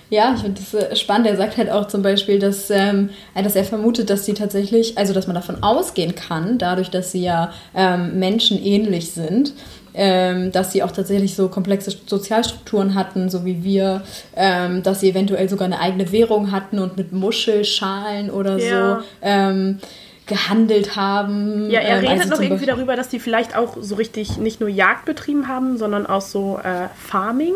Ja, 0.08 0.34
ich 0.34 0.42
finde 0.42 0.60
das 0.60 0.74
äh, 0.74 0.96
spannend. 0.96 1.26
Er 1.26 1.36
sagt 1.36 1.56
halt 1.56 1.70
auch 1.70 1.88
zum 1.88 2.02
Beispiel, 2.02 2.38
dass, 2.38 2.70
ähm, 2.70 3.10
dass 3.34 3.56
er 3.56 3.64
vermutet, 3.64 4.08
dass 4.08 4.24
sie 4.24 4.34
tatsächlich, 4.34 4.96
also 4.96 5.12
dass 5.12 5.26
man 5.26 5.34
davon 5.34 5.62
ausgehen 5.62 6.14
kann, 6.14 6.58
dadurch, 6.58 6.90
dass 6.90 7.12
sie 7.12 7.22
ja 7.22 7.52
ähm, 7.74 8.18
menschenähnlich 8.18 9.10
sind, 9.10 9.52
ähm, 9.94 10.52
dass 10.52 10.72
sie 10.72 10.82
auch 10.82 10.92
tatsächlich 10.92 11.34
so 11.34 11.48
komplexe 11.48 11.90
Sozialstrukturen 12.06 12.94
hatten, 12.94 13.28
so 13.28 13.44
wie 13.44 13.64
wir, 13.64 14.02
ähm, 14.36 14.82
dass 14.82 15.00
sie 15.00 15.10
eventuell 15.10 15.48
sogar 15.48 15.66
eine 15.66 15.80
eigene 15.80 16.12
Währung 16.12 16.52
hatten 16.52 16.78
und 16.78 16.96
mit 16.96 17.12
Muschelschalen 17.12 18.30
oder 18.30 18.58
ja. 18.58 19.00
so 19.00 19.06
ähm, 19.22 19.78
gehandelt 20.26 20.96
haben. 20.96 21.70
Ja, 21.70 21.80
er 21.80 21.98
ähm, 21.98 22.06
redet 22.06 22.24
also 22.24 22.34
noch 22.34 22.42
irgendwie 22.42 22.66
darüber, 22.66 22.96
dass 22.96 23.08
die 23.08 23.20
vielleicht 23.20 23.56
auch 23.56 23.76
so 23.80 23.94
richtig 23.94 24.38
nicht 24.38 24.60
nur 24.60 24.68
Jagd 24.68 25.04
betrieben 25.04 25.48
haben, 25.48 25.78
sondern 25.78 26.06
auch 26.06 26.20
so 26.20 26.58
äh, 26.62 26.88
Farming, 26.96 27.54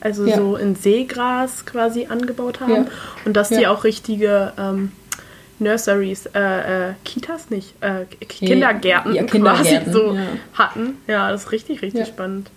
also 0.00 0.24
ja. 0.24 0.36
so 0.36 0.56
in 0.56 0.76
Seegras 0.76 1.66
quasi 1.66 2.06
angebaut 2.06 2.60
haben. 2.60 2.74
Ja. 2.74 2.84
Und 3.24 3.36
dass 3.36 3.48
die 3.48 3.66
auch 3.66 3.84
richtige 3.84 4.52
ähm, 4.56 4.92
Nurseries, 5.58 6.26
äh, 6.26 6.90
äh, 6.90 6.94
Kitas 7.04 7.50
nicht, 7.50 7.74
äh, 7.80 8.04
Kindergärten, 8.24 9.14
ja, 9.14 9.24
Kindergärten 9.24 9.84
quasi 9.84 9.90
so 9.90 10.16
hatten. 10.54 10.98
Ja, 11.06 11.30
das 11.30 11.44
ist 11.44 11.52
richtig, 11.52 11.82
richtig 11.82 12.06
spannend. 12.06 12.50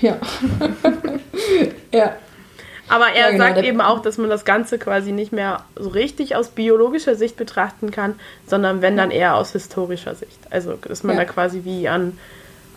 Ja. 0.00 0.18
ja. 1.92 2.16
Aber 2.88 3.08
er 3.08 3.26
ja, 3.26 3.30
genau, 3.30 3.44
sagt 3.44 3.64
eben 3.64 3.80
auch, 3.80 4.00
dass 4.00 4.18
man 4.18 4.30
das 4.30 4.44
Ganze 4.44 4.78
quasi 4.78 5.12
nicht 5.12 5.32
mehr 5.32 5.62
so 5.76 5.90
richtig 5.90 6.36
aus 6.36 6.48
biologischer 6.48 7.14
Sicht 7.14 7.36
betrachten 7.36 7.90
kann, 7.90 8.14
sondern 8.46 8.82
wenn 8.82 8.96
dann 8.96 9.10
eher 9.10 9.36
aus 9.36 9.52
historischer 9.52 10.14
Sicht. 10.14 10.38
Also, 10.50 10.74
dass 10.74 11.02
man 11.02 11.16
ja. 11.16 11.24
da 11.24 11.30
quasi 11.30 11.64
wie 11.64 11.88
an 11.88 12.18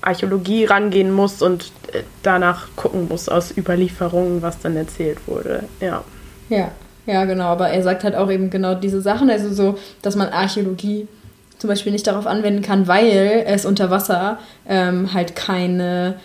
Archäologie 0.01 0.65
rangehen 0.65 1.11
muss 1.11 1.41
und 1.41 1.71
äh, 1.93 2.01
danach 2.23 2.67
gucken 2.75 3.07
muss 3.07 3.29
aus 3.29 3.55
Überlieferungen, 3.55 4.41
was 4.41 4.59
dann 4.59 4.75
erzählt 4.75 5.19
wurde. 5.27 5.63
Ja. 5.79 6.03
Ja, 6.49 6.71
ja, 7.05 7.25
genau. 7.25 7.45
Aber 7.45 7.69
er 7.69 7.83
sagt 7.83 8.03
halt 8.03 8.15
auch 8.15 8.29
eben 8.29 8.49
genau 8.49 8.75
diese 8.75 9.01
Sachen, 9.01 9.29
also 9.29 9.53
so, 9.53 9.77
dass 10.01 10.15
man 10.15 10.29
Archäologie 10.29 11.07
zum 11.57 11.67
Beispiel 11.67 11.91
nicht 11.91 12.07
darauf 12.07 12.25
anwenden 12.25 12.63
kann, 12.63 12.87
weil 12.87 13.43
es 13.45 13.65
unter 13.65 13.91
Wasser 13.91 14.39
ähm, 14.67 15.13
halt 15.13 15.35
keine 15.35 16.15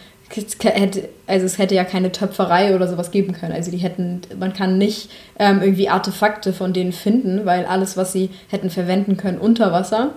also 1.26 1.47
es 1.47 1.59
hätte 1.59 1.75
ja 1.75 1.85
keine 1.85 2.12
Töpferei 2.12 2.75
oder 2.75 2.88
sowas 2.88 3.11
geben 3.11 3.33
können. 3.33 3.52
Also 3.52 3.71
die 3.71 3.78
hätten, 3.78 4.23
man 4.38 4.52
kann 4.52 4.78
nicht 4.78 5.11
ähm, 5.38 5.61
irgendwie 5.62 5.88
Artefakte 5.88 6.52
von 6.52 6.73
denen 6.73 6.92
finden, 6.92 7.47
weil 7.47 7.64
alles, 7.64 7.97
was 7.97 8.12
sie 8.12 8.30
hätten 8.49 8.71
verwenden 8.71 9.16
können 9.16 9.38
unter 9.38 9.73
Wasser, 9.73 10.14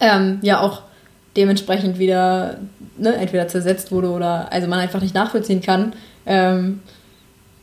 ähm, 0.00 0.38
ja 0.42 0.60
auch 0.60 0.82
dementsprechend 1.36 1.98
wieder 1.98 2.58
ne, 2.96 3.14
entweder 3.14 3.46
zersetzt 3.48 3.92
wurde 3.92 4.10
oder 4.10 4.52
also 4.52 4.68
man 4.68 4.78
einfach 4.78 5.02
nicht 5.02 5.14
nachvollziehen 5.14 5.60
kann. 5.60 5.92
Ähm, 6.24 6.80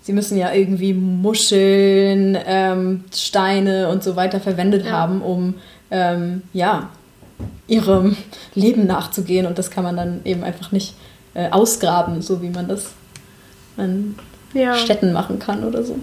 sie 0.02 0.14
müssen 0.14 0.38
ja 0.38 0.54
irgendwie 0.54 0.94
Muscheln, 0.94 2.38
ähm, 2.46 3.04
Steine 3.14 3.90
und 3.90 4.04
so 4.04 4.16
weiter 4.16 4.40
verwendet 4.40 4.86
ja. 4.86 4.92
haben, 4.92 5.22
um 5.22 5.56
ähm, 5.90 6.44
ja 6.54 6.90
ihrem 7.68 8.16
Leben 8.54 8.86
nachzugehen 8.86 9.48
und 9.48 9.58
das 9.58 9.72
kann 9.72 9.84
man 9.84 9.98
dann 9.98 10.22
eben 10.24 10.44
einfach 10.44 10.72
nicht 10.72 10.94
äh, 11.34 11.50
ausgraben, 11.50 12.22
so 12.22 12.42
wie 12.42 12.50
man 12.50 12.68
das 12.68 12.88
an 13.78 14.16
ja. 14.54 14.76
Städten 14.76 15.14
machen 15.14 15.40
kann 15.40 15.64
oder 15.64 15.84
so. 15.84 15.98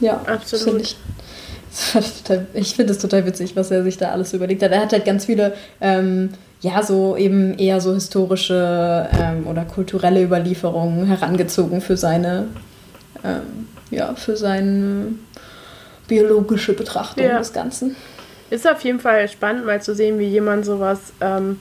Ja, 0.00 0.20
absolut. 0.26 0.80
Ich, 0.80 0.96
ich 2.54 2.74
finde 2.74 2.92
es 2.92 2.98
total 2.98 3.26
witzig, 3.26 3.54
was 3.56 3.70
er 3.70 3.82
sich 3.82 3.98
da 3.98 4.10
alles 4.10 4.32
überlegt 4.32 4.62
hat. 4.62 4.72
Er 4.72 4.80
hat 4.80 4.92
halt 4.92 5.04
ganz 5.04 5.26
viele, 5.26 5.54
ähm, 5.80 6.30
ja, 6.60 6.82
so 6.82 7.16
eben 7.16 7.58
eher 7.58 7.80
so 7.80 7.94
historische 7.94 9.08
ähm, 9.12 9.46
oder 9.46 9.64
kulturelle 9.64 10.22
Überlieferungen 10.22 11.06
herangezogen 11.06 11.80
für 11.80 11.96
seine, 11.96 12.46
ähm, 13.22 13.68
ja, 13.90 14.14
für 14.14 14.36
seine 14.36 15.12
biologische 16.08 16.72
Betrachtung 16.72 17.24
ja. 17.24 17.38
des 17.38 17.52
Ganzen. 17.52 17.94
Ist 18.50 18.68
auf 18.68 18.82
jeden 18.82 18.98
Fall 18.98 19.28
spannend, 19.28 19.64
mal 19.64 19.80
zu 19.80 19.94
sehen, 19.94 20.18
wie 20.18 20.26
jemand 20.26 20.64
sowas 20.64 21.12
ähm, 21.20 21.60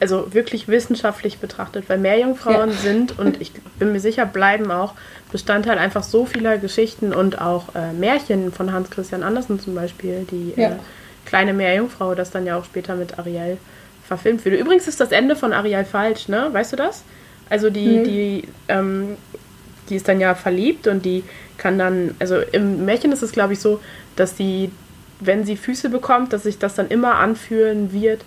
also 0.00 0.32
wirklich 0.32 0.66
wissenschaftlich 0.66 1.38
betrachtet, 1.38 1.88
weil 1.88 1.98
Meerjungfrauen 1.98 2.70
ja. 2.70 2.76
sind 2.82 3.18
und 3.18 3.40
ich 3.40 3.52
bin 3.78 3.92
mir 3.92 4.00
sicher 4.00 4.26
bleiben 4.26 4.70
auch 4.70 4.94
Bestandteil 5.30 5.78
einfach 5.78 6.02
so 6.02 6.26
vieler 6.26 6.58
Geschichten 6.58 7.12
und 7.12 7.40
auch 7.40 7.74
äh, 7.74 7.92
Märchen 7.92 8.52
von 8.52 8.72
Hans 8.72 8.90
Christian 8.90 9.22
Andersen 9.22 9.60
zum 9.60 9.74
Beispiel, 9.74 10.26
die 10.30 10.54
ja. 10.56 10.70
äh, 10.70 10.76
kleine 11.24 11.52
Meerjungfrau, 11.52 12.14
das 12.14 12.30
dann 12.30 12.46
ja 12.46 12.58
auch 12.58 12.64
später 12.64 12.96
mit 12.96 13.18
Ariel 13.18 13.58
verfilmt 14.06 14.44
wurde. 14.44 14.56
Übrigens 14.56 14.88
ist 14.88 15.00
das 15.00 15.12
Ende 15.12 15.36
von 15.36 15.52
Ariel 15.52 15.84
falsch, 15.84 16.28
ne? 16.28 16.48
Weißt 16.50 16.72
du 16.72 16.76
das? 16.76 17.04
Also 17.48 17.70
die, 17.70 17.98
mhm. 17.98 18.04
die, 18.04 18.44
ähm, 18.68 19.16
die 19.88 19.96
ist 19.96 20.08
dann 20.08 20.20
ja 20.20 20.34
verliebt 20.34 20.86
und 20.86 21.04
die 21.04 21.22
kann 21.58 21.78
dann, 21.78 22.14
also 22.18 22.38
im 22.38 22.84
Märchen 22.84 23.12
ist 23.12 23.22
es 23.22 23.32
glaube 23.32 23.52
ich 23.52 23.60
so, 23.60 23.80
dass 24.16 24.36
sie, 24.36 24.72
wenn 25.20 25.44
sie 25.44 25.56
Füße 25.56 25.90
bekommt, 25.90 26.32
dass 26.32 26.44
sich 26.44 26.58
das 26.58 26.74
dann 26.74 26.88
immer 26.88 27.16
anfühlen 27.16 27.92
wird, 27.92 28.22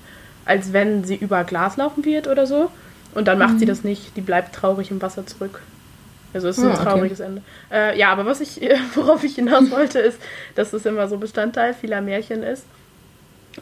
als 0.45 0.73
wenn 0.73 1.03
sie 1.03 1.15
über 1.15 1.43
Glas 1.43 1.77
laufen 1.77 2.05
wird 2.05 2.27
oder 2.27 2.45
so. 2.45 2.69
Und 3.13 3.27
dann 3.27 3.37
macht 3.37 3.53
mhm. 3.53 3.59
sie 3.59 3.65
das 3.65 3.83
nicht. 3.83 4.17
Die 4.17 4.21
bleibt 4.21 4.55
traurig 4.55 4.91
im 4.91 5.01
Wasser 5.01 5.25
zurück. 5.25 5.61
Also 6.33 6.47
es 6.47 6.57
ist 6.57 6.63
ein 6.63 6.71
oh, 6.71 6.75
trauriges 6.75 7.19
okay. 7.19 7.29
Ende. 7.29 7.41
Äh, 7.71 7.97
ja, 7.97 8.11
aber 8.11 8.25
was 8.25 8.41
ich, 8.41 8.59
worauf 8.95 9.23
ich 9.23 9.35
hinaus 9.35 9.69
wollte, 9.71 9.99
ist, 9.99 10.19
dass 10.55 10.73
es 10.73 10.85
immer 10.85 11.07
so 11.07 11.17
Bestandteil 11.17 11.73
vieler 11.73 12.01
Märchen 12.01 12.43
ist. 12.43 12.65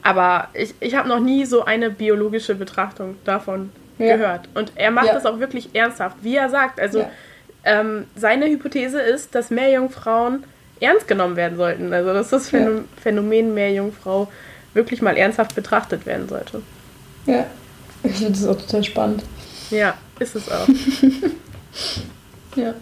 Aber 0.03 0.47
ich, 0.53 0.73
ich 0.79 0.95
habe 0.95 1.09
noch 1.09 1.19
nie 1.19 1.45
so 1.45 1.65
eine 1.65 1.89
biologische 1.89 2.55
Betrachtung 2.55 3.17
davon 3.25 3.71
ja. 3.97 4.15
gehört. 4.15 4.47
Und 4.53 4.71
er 4.75 4.91
macht 4.91 5.07
ja. 5.07 5.13
das 5.13 5.25
auch 5.25 5.39
wirklich 5.39 5.75
ernsthaft, 5.75 6.17
wie 6.21 6.37
er 6.37 6.49
sagt. 6.49 6.79
Also 6.79 6.99
ja. 6.99 7.09
ähm, 7.65 8.05
seine 8.15 8.47
Hypothese 8.47 9.01
ist, 9.01 9.35
dass 9.35 9.49
Meerjungfrauen 9.49 10.45
ernst 10.79 11.09
genommen 11.09 11.35
werden 11.35 11.57
sollten. 11.57 11.93
Also 11.93 12.13
dass 12.13 12.29
das 12.29 12.49
Phänomen 12.49 13.53
Meerjungfrau 13.53 14.31
wirklich 14.73 15.01
mal 15.01 15.17
ernsthaft 15.17 15.55
betrachtet 15.55 16.05
werden 16.05 16.27
sollte. 16.27 16.61
Ja, 17.25 17.45
ich 18.03 18.13
finde 18.13 18.31
das 18.33 18.47
auch 18.47 18.59
total 18.59 18.83
spannend. 18.83 19.23
Ja, 19.69 19.95
ist 20.19 20.35
es 20.35 20.51
auch. 20.51 20.67
ja. 22.55 22.73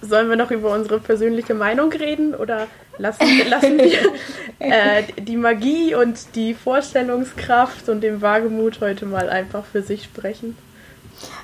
Sollen 0.00 0.30
wir 0.30 0.36
noch 0.36 0.50
über 0.50 0.72
unsere 0.72 0.98
persönliche 0.98 1.52
Meinung 1.52 1.92
reden 1.92 2.34
oder 2.34 2.66
lassen, 2.96 3.26
lassen 3.48 3.78
wir 3.78 4.12
äh, 4.58 5.02
die 5.18 5.36
Magie 5.36 5.94
und 5.94 6.34
die 6.34 6.54
Vorstellungskraft 6.54 7.88
und 7.90 8.00
den 8.00 8.22
Wagemut 8.22 8.80
heute 8.80 9.04
mal 9.04 9.28
einfach 9.28 9.64
für 9.64 9.82
sich 9.82 10.04
sprechen? 10.04 10.56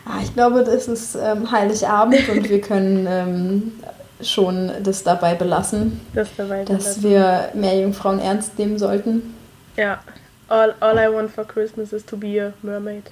Ah, 0.07 0.21
ich 0.23 0.33
glaube, 0.35 0.65
das 0.65 0.89
ist 0.89 1.15
ähm, 1.15 1.51
Heiligabend 1.51 2.29
und 2.29 2.49
wir 2.49 2.61
können 2.61 3.07
ähm, 3.09 3.73
schon 4.23 4.71
das 4.83 5.03
dabei 5.03 5.35
belassen, 5.35 6.01
das 6.15 6.29
dabei 6.37 6.65
dass 6.65 6.95
belassen. 6.97 7.03
wir 7.03 7.51
mehr 7.55 7.79
Jungfrauen 7.81 8.19
ernst 8.19 8.59
nehmen 8.59 8.79
sollten. 8.79 9.35
Ja. 9.77 10.01
All, 10.49 10.75
all 10.81 10.99
I 10.99 11.09
want 11.09 11.31
for 11.31 11.45
Christmas 11.45 11.93
is 11.93 12.05
to 12.07 12.17
be 12.17 12.39
a 12.39 12.53
mermaid. 12.63 13.11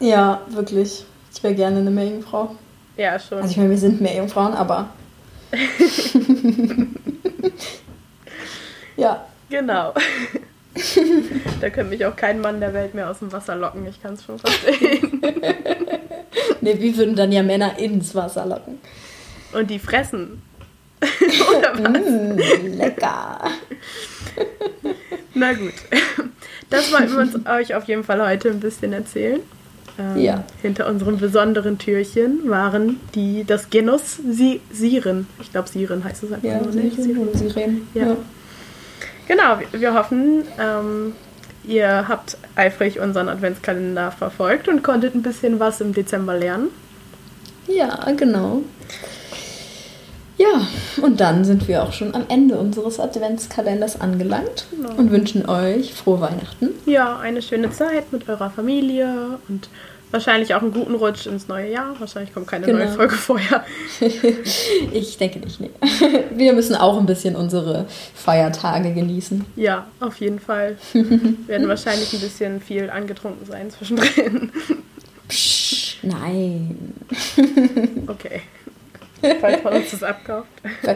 Ja, 0.00 0.40
wirklich. 0.48 1.04
Ich 1.32 1.42
wäre 1.42 1.54
gerne 1.54 1.78
eine 1.78 1.90
Meerjungfrau. 1.90 2.56
Ja, 2.96 3.18
schon. 3.18 3.38
Also 3.38 3.50
ich 3.50 3.56
meine, 3.56 3.70
wir 3.70 3.78
sind 3.78 4.00
Meerjungfrauen, 4.00 4.54
aber. 4.54 4.88
ja. 8.96 9.24
Genau. 9.48 9.94
da 11.60 11.70
könnte 11.70 11.90
mich 11.90 12.04
auch 12.04 12.14
kein 12.14 12.40
Mann 12.40 12.60
der 12.60 12.72
Welt 12.72 12.94
mehr 12.94 13.10
aus 13.10 13.18
dem 13.18 13.32
Wasser 13.32 13.56
locken, 13.56 13.86
ich 13.86 14.00
kann 14.00 14.14
es 14.14 14.24
schon 14.24 14.38
verstehen. 14.38 15.20
ne, 16.60 16.80
wir 16.80 16.96
würden 16.96 17.16
dann 17.16 17.32
ja 17.32 17.42
Männer 17.42 17.78
ins 17.78 18.14
Wasser 18.14 18.46
locken. 18.46 18.78
Und 19.52 19.68
die 19.68 19.78
fressen. 19.78 20.42
Oder 21.00 21.72
was? 21.74 21.90
Mm, 21.90 22.78
lecker. 22.78 23.50
Na 25.34 25.52
gut. 25.52 25.74
Das 26.70 26.92
wollten 26.92 27.12
wir 27.12 27.18
uns 27.18 27.46
euch 27.46 27.74
auf 27.74 27.84
jeden 27.84 28.04
Fall 28.04 28.20
heute 28.26 28.50
ein 28.50 28.60
bisschen 28.60 28.92
erzählen. 28.92 29.40
Ähm, 29.98 30.18
ja. 30.18 30.44
Hinter 30.62 30.88
unserem 30.88 31.18
besonderen 31.18 31.78
Türchen 31.78 32.48
waren 32.48 33.00
die, 33.14 33.44
das 33.44 33.70
Genus 33.70 34.18
si 34.28 34.60
Siren. 34.70 35.26
Ich 35.40 35.50
glaube, 35.50 35.68
Siren 35.68 36.04
heißt 36.04 36.22
es 36.22 36.32
einfach 36.32 36.48
ja, 36.48 36.60
nur 36.60 36.72
nicht. 36.72 36.96
Siren 36.96 37.18
oder 37.18 37.36
Siren. 37.36 37.88
Ja. 37.94 38.06
ja. 38.06 38.16
Genau, 39.28 39.58
wir 39.72 39.94
hoffen, 39.94 40.44
ähm, 40.58 41.12
ihr 41.64 42.08
habt 42.08 42.36
eifrig 42.56 42.98
unseren 42.98 43.28
Adventskalender 43.28 44.10
verfolgt 44.10 44.68
und 44.68 44.82
konntet 44.82 45.14
ein 45.14 45.22
bisschen 45.22 45.60
was 45.60 45.80
im 45.80 45.92
Dezember 45.92 46.36
lernen. 46.36 46.68
Ja, 47.68 48.10
genau. 48.16 48.62
Ja, 50.40 50.66
und 51.02 51.20
dann 51.20 51.44
sind 51.44 51.68
wir 51.68 51.82
auch 51.82 51.92
schon 51.92 52.14
am 52.14 52.24
Ende 52.30 52.56
unseres 52.56 52.98
Adventskalenders 52.98 54.00
angelangt 54.00 54.64
genau. 54.70 54.94
und 54.94 55.10
wünschen 55.10 55.46
euch 55.46 55.92
frohe 55.92 56.22
Weihnachten. 56.22 56.70
Ja, 56.86 57.18
eine 57.18 57.42
schöne 57.42 57.70
Zeit 57.72 58.10
mit 58.10 58.26
eurer 58.26 58.48
Familie 58.48 59.38
und 59.48 59.68
wahrscheinlich 60.12 60.54
auch 60.54 60.62
einen 60.62 60.72
guten 60.72 60.94
Rutsch 60.94 61.26
ins 61.26 61.46
neue 61.46 61.70
Jahr. 61.70 61.94
Wahrscheinlich 62.00 62.32
kommt 62.32 62.46
keine 62.46 62.64
genau. 62.64 62.78
neue 62.78 62.88
Folge 62.88 63.16
vorher. 63.16 63.66
ich 64.92 65.18
denke 65.18 65.40
nicht, 65.40 65.60
nee. 65.60 65.72
Wir 66.34 66.54
müssen 66.54 66.74
auch 66.74 66.98
ein 66.98 67.04
bisschen 67.04 67.36
unsere 67.36 67.84
Feiertage 68.14 68.94
genießen. 68.94 69.44
Ja, 69.56 69.88
auf 70.00 70.16
jeden 70.20 70.40
Fall. 70.40 70.78
Wir 70.94 71.04
werden 71.48 71.68
wahrscheinlich 71.68 72.14
ein 72.14 72.20
bisschen 72.20 72.62
viel 72.62 72.88
angetrunken 72.88 73.44
sein 73.44 73.70
zwischendrin. 73.70 74.52
Psch, 75.28 75.98
nein. 76.02 76.94
Okay. 78.06 78.40
Falls 79.40 79.62
man 79.62 79.72
uns 79.74 79.90
das 79.90 80.02
abkauft. 80.02 80.48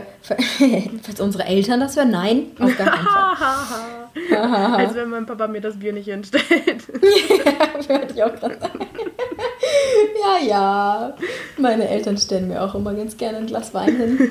Falls 1.03 1.21
unsere 1.21 1.45
Eltern 1.45 1.81
das 1.81 1.97
hören, 1.97 2.11
nein, 2.11 2.47
auf 2.59 2.77
gar 2.77 2.87
keinen 2.87 3.37
Fall. 3.37 4.75
Als 4.77 4.95
wenn 4.95 5.11
mein 5.11 5.27
Papa 5.27 5.47
mir 5.47 5.61
das 5.61 5.79
Bier 5.79 5.93
nicht 5.93 6.07
hinstellt. 6.07 6.45
ja, 6.67 7.89
würde 7.89 8.15
ich 8.15 8.23
auch 8.23 8.35
gerade 8.35 8.59
sagen. 8.59 8.87
ja, 10.23 10.47
ja. 10.47 11.17
Meine 11.59 11.89
Eltern 11.89 12.17
stellen 12.17 12.49
mir 12.49 12.63
auch 12.63 12.75
immer 12.75 12.95
ganz 12.95 13.17
gerne 13.17 13.39
ein 13.39 13.47
Glas 13.47 13.75
Wein 13.75 13.97
hin. 13.97 14.31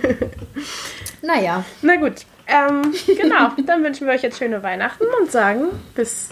Naja. 1.21 1.63
Na 1.81 1.95
gut. 1.97 2.25
Ähm, 2.47 2.93
genau, 3.07 3.51
dann 3.65 3.83
wünschen 3.83 4.07
wir 4.07 4.13
euch 4.13 4.21
jetzt 4.21 4.37
schöne 4.37 4.61
Weihnachten 4.63 5.05
und 5.19 5.31
sagen 5.31 5.67
bis 5.95 6.29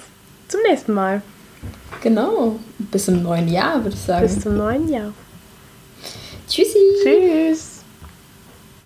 zum 0.47 0.61
nächsten 0.67 0.93
Mal. 0.93 1.21
Genau. 2.01 2.59
Bis 2.77 3.05
zum 3.05 3.23
neuen 3.23 3.47
Jahr, 3.47 3.83
würde 3.83 3.95
ich 3.95 4.01
sagen. 4.01 4.21
Bis 4.21 4.39
zum 4.39 4.57
neuen 4.57 4.89
Jahr. 4.89 5.13
Tschüssi. 6.51 6.77
Tschüss. 7.01 7.70